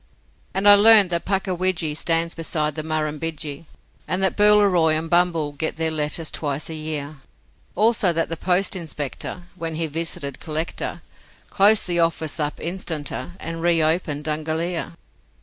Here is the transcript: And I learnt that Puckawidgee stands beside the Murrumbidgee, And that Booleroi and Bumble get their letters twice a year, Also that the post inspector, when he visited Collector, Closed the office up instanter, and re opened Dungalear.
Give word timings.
And 0.55 0.67
I 0.67 0.73
learnt 0.73 1.11
that 1.11 1.25
Puckawidgee 1.25 1.93
stands 1.95 2.33
beside 2.33 2.73
the 2.73 2.81
Murrumbidgee, 2.81 3.65
And 4.07 4.23
that 4.23 4.35
Booleroi 4.35 4.97
and 4.97 5.11
Bumble 5.11 5.51
get 5.51 5.75
their 5.75 5.91
letters 5.91 6.31
twice 6.31 6.71
a 6.71 6.73
year, 6.73 7.17
Also 7.75 8.11
that 8.11 8.27
the 8.27 8.35
post 8.35 8.75
inspector, 8.75 9.43
when 9.55 9.75
he 9.75 9.85
visited 9.85 10.39
Collector, 10.39 11.03
Closed 11.51 11.85
the 11.85 11.99
office 11.99 12.39
up 12.39 12.59
instanter, 12.59 13.33
and 13.39 13.61
re 13.61 13.79
opened 13.83 14.25
Dungalear. 14.25 14.93